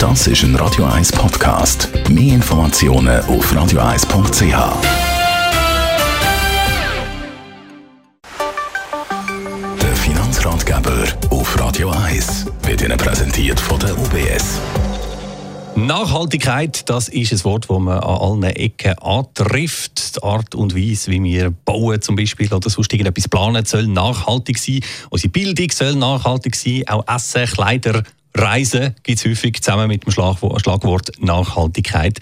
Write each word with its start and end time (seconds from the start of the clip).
Das 0.00 0.26
ist 0.26 0.42
ein 0.44 0.56
Radio 0.56 0.86
1 0.86 1.12
Podcast. 1.12 1.90
Mehr 2.08 2.36
Informationen 2.36 3.20
auf 3.26 3.52
radio1.ch. 3.52 4.40
Der 9.82 9.96
Finanzratgeber 9.96 11.04
auf 11.28 11.60
Radio 11.60 11.90
1 11.90 12.46
wird 12.62 12.80
Ihnen 12.80 12.96
präsentiert 12.96 13.60
von 13.60 13.78
der 13.78 13.92
UBS. 13.98 14.58
Nachhaltigkeit, 15.76 16.88
das 16.88 17.08
ist 17.10 17.32
ein 17.32 17.44
Wort, 17.44 17.68
das 17.68 17.78
man 17.78 17.98
an 17.98 18.02
allen 18.02 18.42
Ecken 18.44 18.98
antrifft. 19.00 20.16
Die 20.16 20.22
Art 20.22 20.54
und 20.54 20.74
Weise, 20.74 21.10
wie 21.10 21.22
wir 21.22 21.50
bauen 21.50 22.00
zum 22.00 22.16
Beispiel 22.16 22.50
oder 22.54 22.70
sonst 22.70 22.90
irgendetwas 22.90 23.28
planen, 23.28 23.66
soll 23.66 23.86
nachhaltig 23.86 24.58
sein. 24.58 24.80
Unsere 25.10 25.30
Bildung 25.30 25.70
soll 25.70 25.94
nachhaltig 25.94 26.56
sein. 26.56 26.84
Auch 26.88 27.04
Essen, 27.06 27.44
Kleider, 27.44 28.02
Reisen 28.34 28.94
gibt 29.02 29.18
es 29.18 29.24
häufig 29.24 29.60
zusammen 29.62 29.88
mit 29.88 30.04
dem 30.04 30.12
Schlagwort 30.12 31.12
Nachhaltigkeit. 31.20 32.20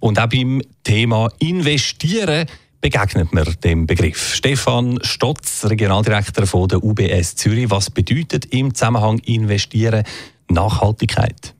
Und 0.00 0.18
auch 0.18 0.28
beim 0.28 0.62
Thema 0.84 1.28
Investieren 1.38 2.46
begegnet 2.80 3.32
man 3.32 3.44
dem 3.62 3.86
Begriff. 3.86 4.34
Stefan 4.34 4.98
Stotz, 5.02 5.64
Regionaldirektor 5.64 6.46
von 6.46 6.68
der 6.68 6.82
UBS 6.82 7.36
Zürich. 7.36 7.70
Was 7.70 7.90
bedeutet 7.90 8.46
im 8.46 8.74
Zusammenhang 8.74 9.18
Investieren 9.20 10.04
Nachhaltigkeit? 10.48 11.54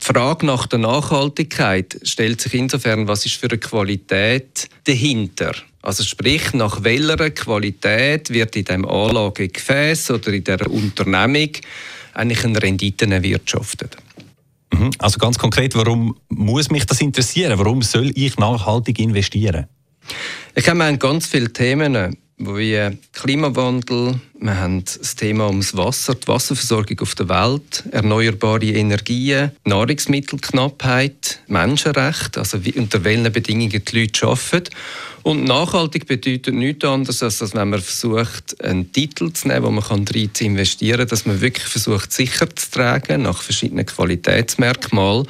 Die 0.00 0.12
Frage 0.12 0.44
nach 0.44 0.66
der 0.66 0.78
Nachhaltigkeit 0.80 1.98
stellt 2.02 2.42
sich 2.42 2.52
insofern, 2.52 3.08
was 3.08 3.24
ist 3.24 3.36
für 3.36 3.48
eine 3.48 3.58
Qualität 3.58 4.68
dahinter? 4.84 5.54
Also 5.80 6.02
sprich, 6.02 6.52
nach 6.52 6.84
welcher 6.84 7.30
Qualität 7.30 8.30
wird 8.30 8.56
in 8.56 8.64
dem 8.64 8.84
Anlagegefäß 8.86 10.10
oder 10.10 10.32
in 10.32 10.44
der 10.44 10.70
Unternehmung 10.70 11.50
eigentlich 12.14 12.44
eine 12.44 12.62
Rendite 12.62 13.10
erwirtschaftet? 13.10 13.96
Mhm. 14.72 14.90
Also 14.98 15.18
ganz 15.18 15.38
konkret, 15.38 15.74
warum 15.74 16.16
muss 16.28 16.70
mich 16.70 16.86
das 16.86 17.00
interessieren? 17.00 17.58
Warum 17.58 17.82
soll 17.82 18.10
ich 18.14 18.36
nachhaltig 18.38 18.98
investieren? 18.98 19.66
Ich 20.54 20.68
habe 20.68 20.98
ganz 20.98 21.26
viele 21.26 21.52
Themen 21.52 22.16
wie 22.36 22.98
Klimawandel, 23.12 24.20
wir 24.40 24.56
haben 24.56 24.84
das 24.84 25.14
Thema 25.14 25.46
ums 25.46 25.76
Wasser, 25.76 26.14
die 26.14 26.26
Wasserversorgung 26.26 27.00
auf 27.00 27.14
der 27.14 27.28
Welt, 27.28 27.84
erneuerbare 27.92 28.66
Energien, 28.66 29.52
Nahrungsmittelknappheit, 29.64 31.40
Menschenrechte, 31.46 32.40
also 32.40 32.64
wie, 32.64 32.72
unter 32.72 33.04
welchen 33.04 33.32
Bedingungen 33.32 33.82
die 33.84 34.00
Leute 34.00 34.26
arbeiten. 34.26 34.74
Und 35.22 35.44
nachhaltig 35.44 36.06
bedeutet 36.06 36.54
nichts 36.54 36.84
anderes, 36.84 37.22
als 37.22 37.38
dass 37.38 37.54
wenn 37.54 37.70
man 37.70 37.80
versucht, 37.80 38.62
einen 38.62 38.92
Titel 38.92 39.32
zu 39.32 39.48
nehmen, 39.48 39.64
wo 39.64 39.70
man 39.70 39.84
kann 39.84 40.04
rein 40.12 40.30
zu 40.34 40.44
investieren, 40.44 41.08
dass 41.08 41.24
man 41.24 41.40
wirklich 41.40 41.66
versucht, 41.66 42.12
sicher 42.12 42.54
zu 42.54 42.70
tragen 42.70 43.22
nach 43.22 43.40
verschiedenen 43.40 43.86
Qualitätsmerkmalen, 43.86 45.26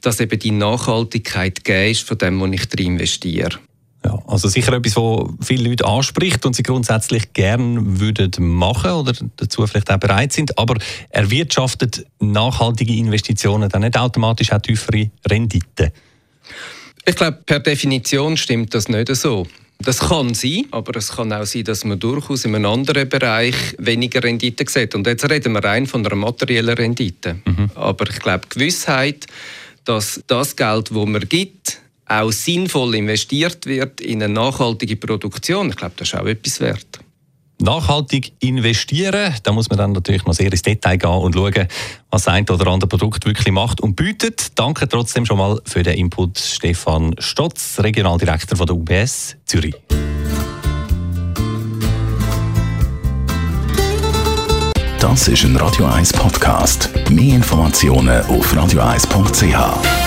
dass 0.00 0.18
eben 0.20 0.38
die 0.38 0.50
Nachhaltigkeit 0.50 1.64
gegeben 1.64 1.92
ist 1.92 2.02
von 2.02 2.18
dem, 2.18 2.40
wo 2.40 2.46
ich 2.46 2.68
drin 2.68 2.94
investiere. 2.94 3.58
Ja, 4.06 4.22
also 4.28 4.46
sicher 4.46 4.72
etwas, 4.72 4.94
was 4.94 5.30
viele 5.44 5.68
Leute 5.68 5.84
anspricht 5.84 6.46
und 6.46 6.54
sie 6.54 6.62
grundsätzlich 6.62 7.32
gern 7.32 7.98
würden 7.98 8.30
machen 8.38 8.92
oder 8.92 9.12
dazu 9.36 9.66
vielleicht 9.66 9.90
auch 9.90 9.98
bereit 9.98 10.32
sind. 10.32 10.56
Aber 10.56 10.76
erwirtschaftet 11.10 12.06
nachhaltige 12.20 12.94
Investitionen 12.94 13.68
dann 13.68 13.82
nicht 13.82 13.98
automatisch 13.98 14.52
auch 14.52 14.62
tiefere 14.62 15.10
Renditen? 15.28 15.90
Ich 17.04 17.16
glaube, 17.16 17.38
per 17.44 17.58
Definition 17.58 18.36
stimmt 18.36 18.74
das 18.74 18.88
nicht 18.88 19.12
so. 19.16 19.44
Das 19.80 19.98
kann 19.98 20.34
sein, 20.34 20.66
aber 20.70 20.96
es 20.96 21.10
kann 21.10 21.32
auch 21.32 21.44
sein, 21.44 21.64
dass 21.64 21.84
man 21.84 21.98
durchaus 21.98 22.44
in 22.44 22.54
einem 22.54 22.70
anderen 22.70 23.08
Bereich 23.08 23.56
weniger 23.78 24.22
Rendite 24.22 24.64
sieht. 24.68 24.94
Und 24.94 25.08
jetzt 25.08 25.28
reden 25.28 25.52
wir 25.52 25.64
rein 25.64 25.86
von 25.86 26.06
einer 26.06 26.14
materiellen 26.14 26.76
Rendite. 26.76 27.40
Mhm. 27.44 27.70
Aber 27.74 28.08
ich 28.08 28.20
glaube, 28.20 28.46
Gewissheit, 28.48 29.26
dass 29.84 30.22
das 30.28 30.54
Geld, 30.54 30.90
das 30.92 31.06
man 31.06 31.28
gibt, 31.28 31.80
auch 32.06 32.30
sinnvoll 32.30 32.94
investiert 32.94 33.66
wird 33.66 34.00
in 34.00 34.22
eine 34.22 34.32
nachhaltige 34.32 34.96
Produktion, 34.96 35.70
ich 35.70 35.76
glaube, 35.76 35.94
das 35.96 36.08
ist 36.08 36.14
auch 36.14 36.26
etwas 36.26 36.60
wert. 36.60 37.00
Nachhaltig 37.58 38.32
investieren, 38.40 39.34
da 39.42 39.52
muss 39.52 39.70
man 39.70 39.78
dann 39.78 39.92
natürlich 39.92 40.24
noch 40.26 40.34
sehr 40.34 40.50
ins 40.50 40.60
Detail 40.60 40.98
gehen 40.98 41.08
und 41.08 41.34
schauen, 41.34 41.66
was 42.10 42.28
ein 42.28 42.48
oder 42.50 42.66
andere 42.66 42.86
Produkt 42.86 43.24
wirklich 43.24 43.52
macht 43.52 43.80
und 43.80 43.96
bietet. 43.96 44.58
Danke 44.58 44.86
trotzdem 44.86 45.24
schon 45.24 45.38
mal 45.38 45.60
für 45.64 45.82
den 45.82 45.96
Input, 45.96 46.38
Stefan 46.38 47.14
Stotz, 47.18 47.78
Regionaldirektor 47.80 48.58
von 48.58 48.66
der 48.66 48.76
UBS 48.76 49.36
Zürich. 49.46 49.74
Das 55.00 55.28
ist 55.28 55.44
ein 55.44 55.56
Radio 55.56 55.86
1 55.86 56.12
Podcast. 56.12 56.90
Mehr 57.08 57.36
Informationen 57.36 58.22
auf 58.26 58.52
radio1.ch. 58.52 60.05